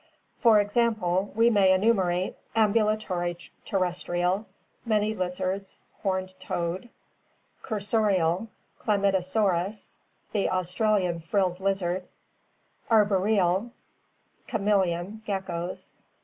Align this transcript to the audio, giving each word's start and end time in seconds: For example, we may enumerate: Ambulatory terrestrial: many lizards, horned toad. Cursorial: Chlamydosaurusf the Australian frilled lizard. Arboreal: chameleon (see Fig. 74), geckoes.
For 0.39 0.59
example, 0.59 1.31
we 1.35 1.51
may 1.51 1.71
enumerate: 1.71 2.35
Ambulatory 2.55 3.37
terrestrial: 3.65 4.47
many 4.83 5.13
lizards, 5.13 5.83
horned 6.01 6.33
toad. 6.39 6.89
Cursorial: 7.61 8.47
Chlamydosaurusf 8.79 9.97
the 10.31 10.49
Australian 10.49 11.19
frilled 11.19 11.59
lizard. 11.59 12.07
Arboreal: 12.89 13.69
chameleon 14.47 15.21
(see 15.23 15.33
Fig. 15.33 15.43
74), 15.45 15.57
geckoes. 15.67 15.91